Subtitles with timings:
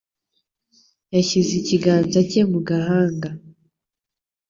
[1.13, 3.29] Yashyize ikiganza cye mu gahanga.